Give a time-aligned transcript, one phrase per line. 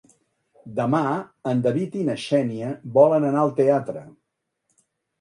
[0.79, 1.01] Demà
[1.51, 4.07] en David i na Xènia volen anar al teatre.